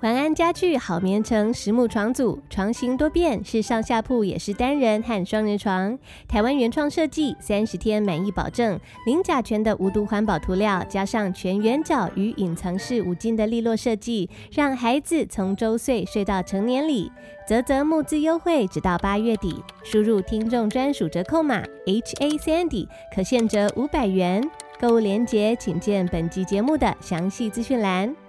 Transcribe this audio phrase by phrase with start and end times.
[0.00, 5.98] 环安家具好眠城实木床组，床型多变，是上下铺，也是单人和双人床。
[6.28, 17.10] 台湾原创设计，三十天满意保证，零甲醛的无毒环保涂料，加上全圆角与隐藏式五金的利落设计，让孩子从周岁睡到成年里。
[17.44, 24.48] 泽泽募资优惠，直到八月底，输入听众专属折扣码 H A Sandy，可现折五百元。
[24.80, 28.27] 购物链接请见本集节目的详细资讯栏。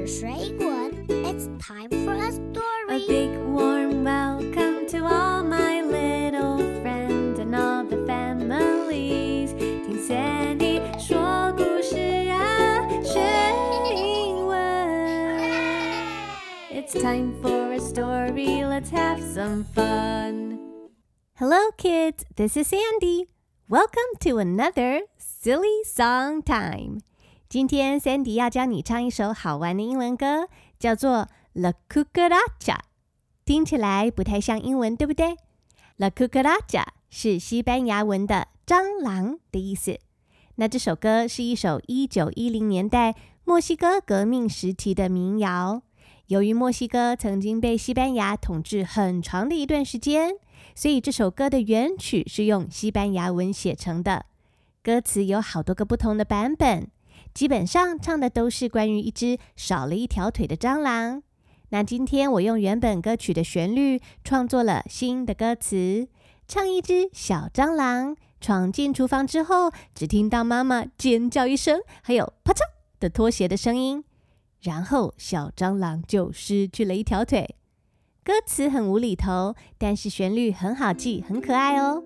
[0.00, 3.06] 故事水滚，It's time for a A story.
[3.06, 9.54] big warm welcome to all my little friends and all the families。
[9.54, 11.98] 听 Sandy 说故事
[12.30, 13.20] 啊，学
[13.94, 14.56] 英文。
[16.72, 18.64] It's time for a story.
[18.64, 20.58] Let's have some fun.
[21.34, 22.24] Hello, kids.
[22.34, 23.26] This is Sandy.
[23.68, 27.00] Welcome to another silly song time.
[27.51, 30.47] 今天 Sandy 要教你唱一首好玩的英文歌，
[30.79, 32.39] 叫做《La Cucaracha》，
[33.43, 35.35] 听起来不太像英文，对不对
[35.97, 39.99] ？La Cucaracha 是西班牙文的“蟑螂”的意思。
[40.55, 45.81] 那这首歌是一首一九一零年代墨西哥革命时期的民谣。
[46.27, 50.35] 由于墨西哥曾经被西班牙统治很长的一段时间，
[50.73, 54.27] 所以这首歌的原曲是用西班牙文写成的。
[54.81, 56.87] 歌词有好多个不同的版本。
[57.33, 61.23] 基本上唱的都是关于一只少了一条腿的蟑螂。
[61.69, 66.07] 那今天我用原本歌曲的旋律创作了新的歌词，
[66.47, 72.59] 唱一只小蟑螂闯进厨房之后，只听到妈妈尖叫一声，还有啪嚓
[72.99, 74.03] 的拖鞋的声音，
[74.61, 77.55] 然后小蟑螂就失去了一条腿。
[78.23, 82.03] 歌词很无厘头，但是旋律很好记，很可爱哦。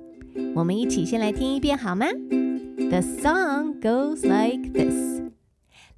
[0.55, 2.05] 我们一起先来听一遍好吗
[2.77, 5.14] ？The song goes like this.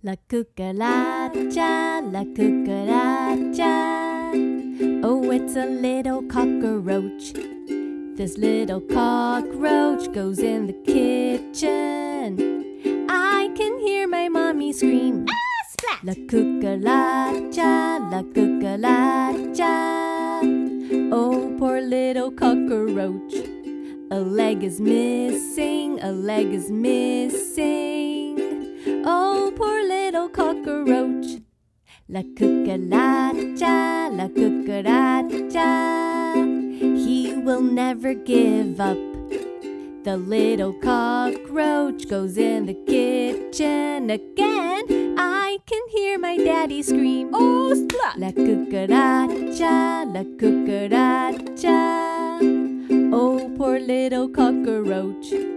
[0.03, 3.71] La cucaracha, la cucaracha.
[5.03, 7.33] Oh, it's a little cockroach.
[8.15, 12.37] This little cockroach goes in the kitchen.
[13.09, 15.25] I can hear my mommy scream.
[15.31, 16.03] Ah, Splat!
[16.03, 19.73] La cucaracha, la cucaracha.
[21.11, 23.33] Oh, poor little cockroach.
[24.11, 27.96] A leg is missing, a leg is missing.
[30.27, 31.41] Little cockroach.
[32.09, 35.65] La cucaracha, la cucaracha.
[36.97, 38.97] He will never give up.
[40.03, 45.15] The little cockroach goes in the kitchen again.
[45.17, 47.29] I can hear my daddy scream.
[47.33, 48.17] Oh, splat!
[48.17, 51.77] La cucaracha, la cucaracha.
[53.13, 55.56] Oh, poor little cockroach.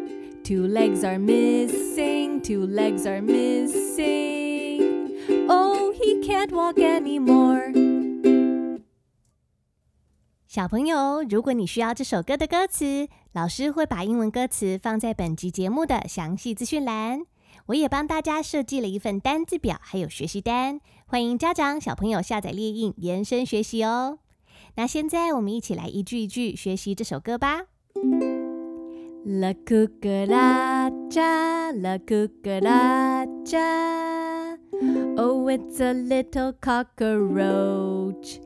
[0.50, 4.80] Two legs are missing, two legs are missing.
[5.48, 7.72] Oh, he can't walk anymore.
[10.48, 17.22] 小朋友，如果你需要这首歌的歌词，老师会把英文歌词放在本集节目的详细资讯栏。
[17.66, 24.18] 我也帮大家设计了一份单字表，还有学习单，欢迎家长、小朋友下载列印延伸学习哦。
[24.74, 27.66] 那现在我们一起来一句一句学习这首歌吧。
[29.25, 30.91] La cucaracha,
[31.73, 33.25] la cucaracha.
[35.17, 38.39] Oh, it's a little cockroach.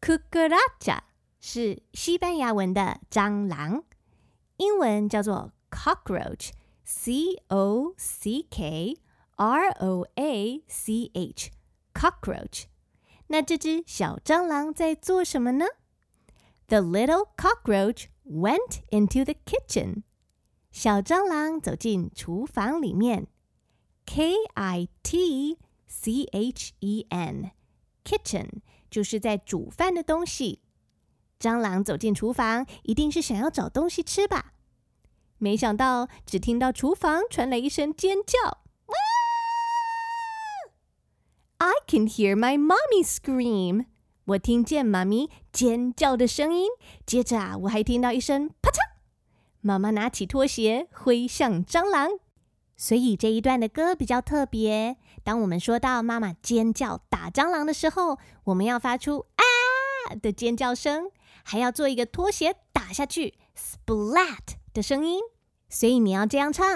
[0.00, 0.98] Cucaracha
[1.38, 3.84] 是西班牙文的蟑螂，
[4.56, 8.96] 英文叫做 cockroach，c o c k
[9.36, 12.64] r o a c h，cockroach。
[13.28, 15.66] 那这只小蟑螂在做什么呢？
[16.68, 20.02] The little cockroach went into the kitchen。
[20.70, 23.26] 小蟑螂走进厨房里面。
[24.04, 28.48] K I T C H E N，kitchen
[28.90, 30.60] 就是在煮饭的东西。
[31.38, 34.54] 蟑螂走进厨房，一定是想要找东西吃吧？
[35.38, 38.62] 没想到，只听到厨房传来一声尖叫。
[41.58, 43.86] I can hear my mommy scream。
[44.27, 46.67] 我听见妈咪尖叫的声音。
[47.05, 48.77] 接着啊，我还听到一声啪嚓，
[49.61, 52.09] 妈妈拿起拖鞋挥向蟑螂。
[52.75, 54.97] 所以这一段的歌比较特别。
[55.23, 61.09] 当我们说到妈妈尖叫打蟑螂的时候，我们要发出啊的尖叫声，
[61.43, 65.21] 还要做一个拖鞋打下去 splat 的声音。
[65.69, 66.67] 所以你要这样唱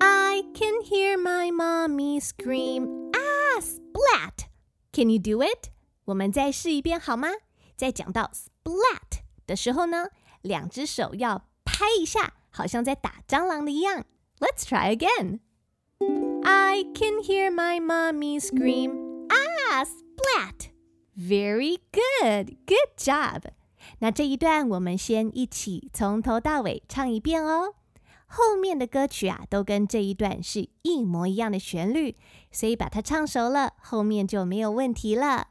[0.00, 3.20] ：I can hear my mommy scream 啊
[3.60, 4.46] splat。
[4.92, 5.70] Can you do it？
[6.06, 7.28] 我们再试一遍好吗？
[7.76, 10.08] 在讲到 splat 的时候呢，
[10.42, 14.04] 两只手要拍一下，好像在打蟑螂的一样。
[14.38, 15.40] Let's try again.
[16.44, 19.26] I can hear my mommy scream.
[19.28, 20.70] Ah, splat!
[21.16, 23.42] Very good, good job.
[23.98, 27.74] 那这一段我们先一起从头到尾唱一遍哦。
[28.26, 32.16] 后面的歌曲啊，都跟这一段是一模一样的旋律，
[32.52, 35.48] 所以把它唱熟了，后面就没有问题了。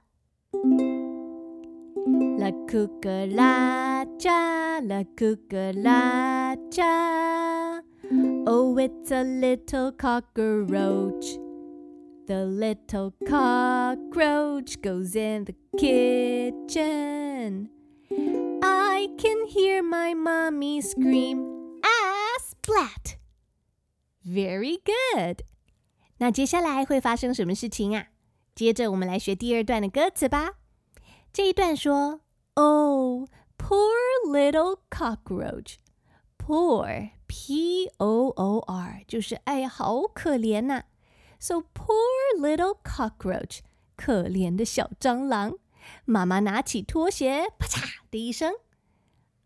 [2.39, 4.39] La cucaracha,
[4.83, 6.61] la cucaracha.
[8.47, 11.39] Oh, it's a little cockroach.
[12.27, 17.71] The little cockroach goes in the kitchen.
[18.63, 23.17] I can hear my mommy scream, ah, splat.
[24.25, 25.45] Very good.
[26.19, 28.09] 那接下来会发生什么事情啊？
[28.56, 30.54] 接着我们来学第二段的歌词吧。
[31.34, 32.22] 这一段说
[32.54, 33.92] ，Oh, poor
[34.26, 35.76] little cockroach.
[36.38, 40.84] Poor, P-O-O-R，就是哎呀，好可怜呐、
[41.38, 43.60] So poor little cockroach，
[43.98, 45.56] 可怜的小蟑螂。
[46.06, 48.54] 妈妈拿起拖鞋，啪嚓的一声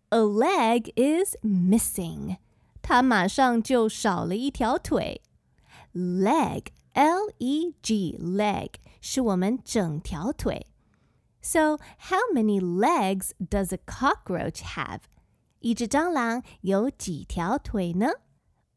[0.10, 2.38] ，A leg is missing，
[2.84, 5.24] 它马上就少了一条腿。
[5.96, 10.67] Leg, L-E-G, leg 是我们整条腿。
[11.43, 11.79] So
[12.09, 15.01] how many legs does a cockroach have?
[15.61, 18.09] 一只蟑螂有几条腿呢？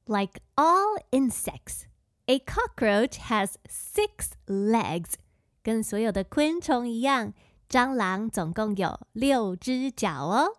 [0.05, 1.83] Like all insects,
[2.25, 5.13] a cockroach has six legs.
[5.61, 7.33] 跟所有的昆虫一样，
[7.69, 10.57] 蟑螂总共有六只脚哦。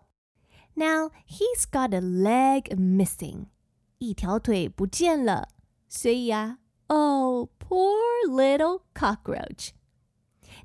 [0.75, 3.47] Now he's got a leg missing.
[3.97, 5.49] 一条腿不见了，
[5.87, 7.97] 所以啊 ，Oh, poor
[8.27, 9.71] little cockroach.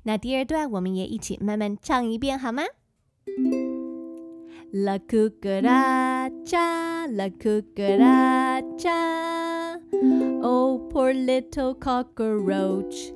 [0.03, 2.63] 那第二段我们也一起慢慢唱一遍好吗？
[4.71, 6.29] La cucaracha,
[7.07, 8.91] la cucaracha.
[10.41, 13.13] Oh, poor little cockroach.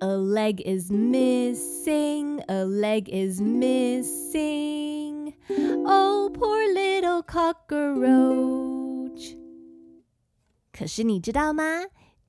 [0.00, 5.34] A leg is missing, a leg is missing.
[5.84, 7.76] Oh, poor little cockroach.
[10.72, 11.64] 可是你知道吗？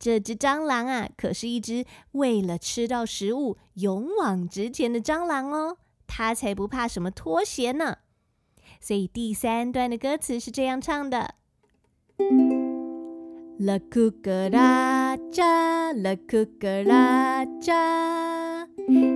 [0.03, 5.77] 这只蟑螂啊，可是一只为了吃到食物勇往直前的蟑螂哦。
[6.09, 7.99] 它才不怕什么拖鞋呢。
[8.81, 11.37] 所以第三段的歌词是这样唱的
[13.61, 15.21] ：La cucaracha,
[15.95, 17.47] la cucaracha,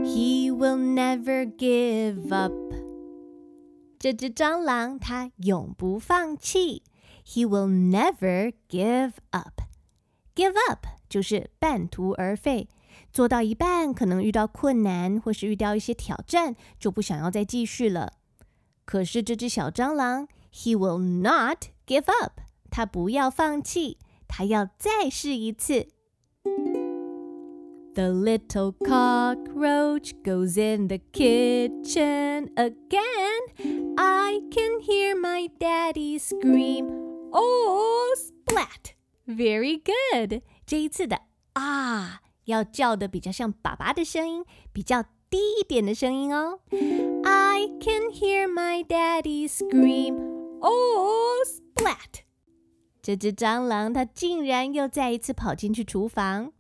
[0.05, 2.53] he will never give up。
[3.99, 6.85] 这只蟑螂它永不放弃
[7.27, 9.66] ，He will never give up。
[10.36, 12.70] Give up 就是半途而废，
[13.12, 18.14] 做到一半可能遇到困难，或是遇到一些挑战，就不想要再继续了。
[18.86, 22.40] 可是这只小蟑螂，He will not give up，
[22.70, 25.88] 它不要放弃，它要再试一次。
[27.94, 33.96] The little cockroach goes in the kitchen again.
[33.98, 36.88] I can hear my daddy scream,
[37.32, 38.94] "Oh, splat!"
[39.28, 41.22] Very good，这一次的
[41.54, 46.60] 啊，要叫的比较像爸爸的声音，比较低一点的声音哦。
[47.24, 50.18] I can hear my daddy scream,
[50.60, 52.24] "Oh, splat!"
[53.02, 56.54] 这只蟑螂它竟然又再一次跑进去厨房。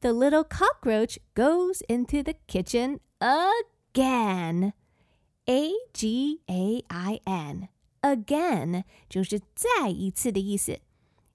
[0.00, 4.72] The little cockroach goes into the kitchen again.
[5.46, 7.68] A G A I N.
[8.00, 10.80] Again 就是再一次的意思。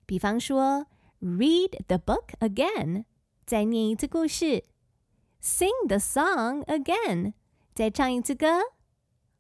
[0.07, 0.87] 比方说
[1.21, 3.05] ，read the book again，
[3.47, 4.65] 再念一次故事
[5.43, 7.33] ；sing the song again，
[7.75, 8.61] 再唱一次歌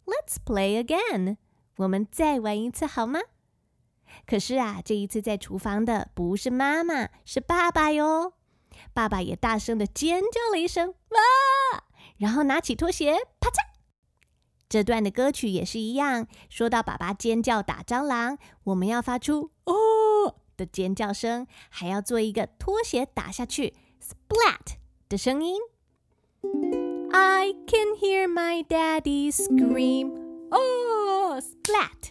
[0.06, 1.36] ；let's play again，
[1.76, 3.20] 我们再玩一次好吗？
[4.26, 8.34] 可是啊，这一次在厨房的不是妈妈，是爸爸哟。
[8.92, 11.84] 爸爸也大声的尖叫了一声，哇！
[12.16, 13.74] 然后拿起拖鞋，啪嚓。
[14.68, 19.74] 这段的歌曲也是一样，说到爸爸尖叫打蟑螂，我们要发出哦。
[20.56, 24.76] 的尖叫声，还要做一个拖鞋打下去 splat
[25.08, 25.60] 的声音。
[27.12, 30.12] I can hear my daddy scream,
[30.50, 32.10] "Oh, splat!"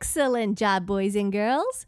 [0.00, 1.84] Excellent job, boys and girls.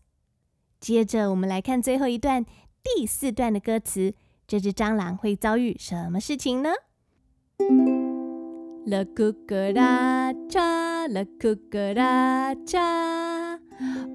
[0.80, 2.44] 接着我们来看最后一段
[2.82, 4.14] 第四段的歌词，
[4.46, 6.70] 这只蟑螂会遭遇什么事情呢
[8.86, 13.23] ？La cucaracha, la cucaracha.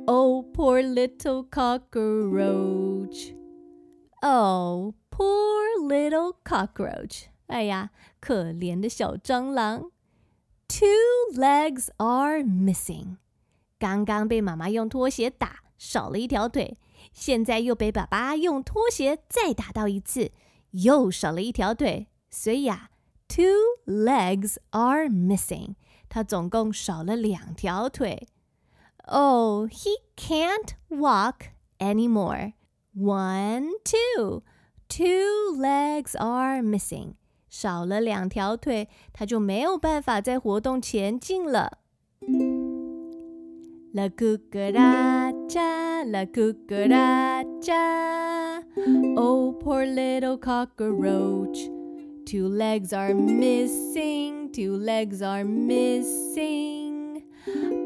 [0.06, 3.34] Oh, poor little cockroach.
[4.22, 7.24] Oh, poor little cockroach.
[7.46, 9.90] 哎呀，可怜的小蟑螂。
[10.66, 13.18] Two legs are missing.
[13.78, 16.78] 刚刚被妈妈用拖鞋打，少了一条腿，
[17.12, 20.32] 现在又被爸爸用拖鞋再打到一次，
[20.70, 22.90] 又少了一条腿，所以啊，
[23.28, 23.44] two
[23.86, 25.74] legs are missing。
[26.08, 28.26] 他总共少了两条腿。
[29.08, 32.54] Oh, he can't walk anymore.
[32.94, 34.42] One, two,
[34.88, 37.16] two legs are missing.
[37.48, 41.78] 少了两条腿，他就没有办法再活动前进了。
[43.92, 47.52] La cucaracha, la cucaracha.
[49.16, 51.70] Oh, poor little cockroach.
[52.26, 56.77] Two legs are missing, two legs are missing.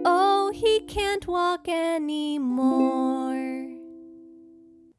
[0.06, 3.34] Oh, he can't walk anymore.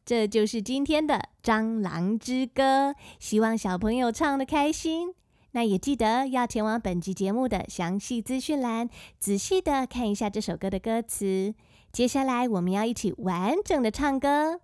[0.04, 5.14] 这就是今天的蟑螂之歌，希望小朋友唱得开心。
[5.52, 11.54] 那也记得要前往本集节目的详细资讯栏，仔细的看一下这首歌的歌词。
[11.92, 14.61] 接下来我们要一起完整的唱歌。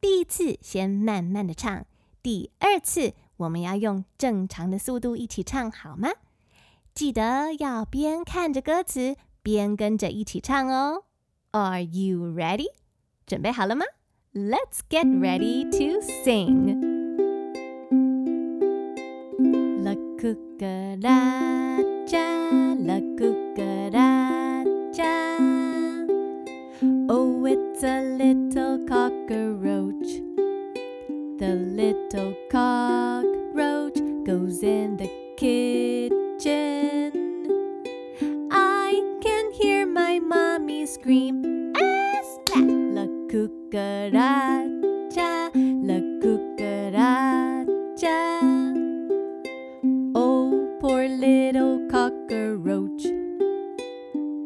[0.00, 1.84] 第一次先慢慢的唱，
[2.22, 3.14] 第二次。
[3.38, 6.08] 我们要用正常的速度一起唱，好吗？
[6.92, 11.03] 记得要边看着歌词边跟着一起唱哦。
[11.51, 12.67] Are you ready？
[13.25, 13.85] 准备好了吗？
[14.33, 16.81] Let's get ready to sing.
[19.83, 21.05] La cucaracha,
[22.85, 24.06] la cucaracha.
[51.18, 53.04] Little cockroach.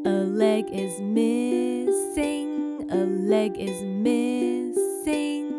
[0.06, 5.52] A leg is missing, a leg is missing.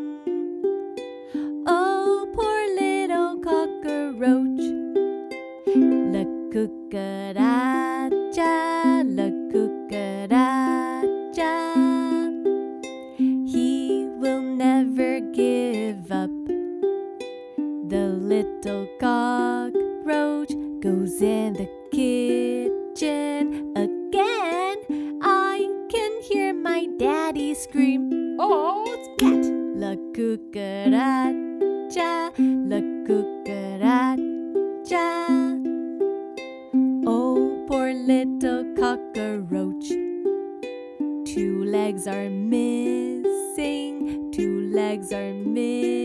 [1.68, 4.66] Oh, poor little cockroach.
[6.14, 8.14] La cucaracha,
[9.06, 10.74] la cucaracha.
[13.46, 16.32] He will never give up.
[17.88, 19.53] The little cockroach
[20.84, 25.20] goes in the kitchen again.
[25.24, 28.36] I can hear my daddy scream.
[28.38, 29.46] Oh, it's Pat!
[29.80, 31.32] La cucaracha,
[32.68, 34.20] la cucaracha.
[37.08, 39.88] Oh, poor little cockroach.
[41.34, 46.03] Two legs are missing, two legs are missing.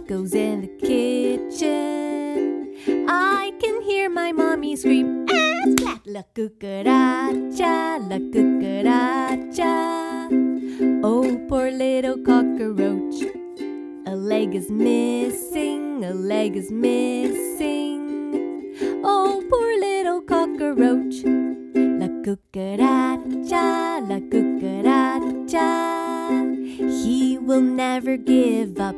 [0.00, 2.74] Cockroach goes in the kitchen.
[3.08, 6.00] I can hear my mommy scream, ah, splat!
[6.06, 9.74] La cucaracha, la cucaracha.
[11.04, 13.24] Oh, poor little cockroach.
[14.06, 18.00] A leg is missing, a leg is missing.
[19.04, 21.24] Oh, poor little cockroach.
[21.74, 25.68] La cucaracha, la cucaracha.
[27.02, 28.96] He will never give up.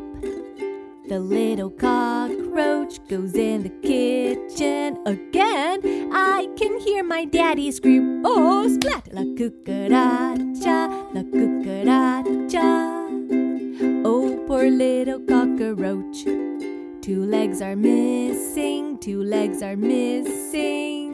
[1.13, 6.11] The little cockroach goes in the kitchen again.
[6.11, 9.13] I can hear my daddy scream, Oh, splat!
[9.13, 12.63] La cucaracha, la cucaracha.
[14.07, 16.25] Oh, poor little cockroach.
[17.03, 21.13] Two legs are missing, two legs are missing.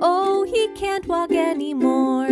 [0.00, 2.26] Oh, he can't walk anymore.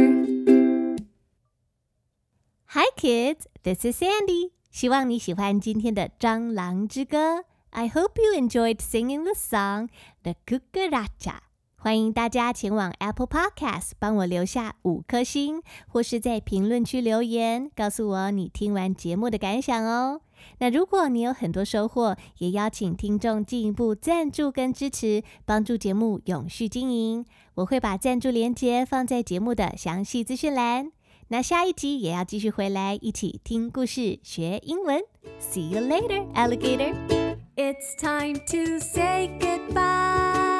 [2.66, 3.46] Hi, kids.
[3.62, 4.50] This is Sandy.
[4.74, 7.44] 希望你喜欢今天的蟑螂之歌。
[7.70, 9.88] I hope you enjoyed singing the song
[10.24, 11.36] The Cucaracha.
[11.76, 20.22] 欢迎大家前往 Apple Podcast 帮我留下五颗星，或是在评论区留言，告诉我你听完节目的感想哦。
[20.58, 27.24] 那如果你有很多收获，也邀请听众进一步赞助跟支持，帮助节目永续经营。
[27.54, 30.90] 我会把赞助链接放在节目的详细资讯栏。
[31.34, 35.02] 那下一集也要继续回来一起听故事学英文。
[35.40, 36.94] See you later, alligator.
[37.56, 40.53] It's time to say goodbye.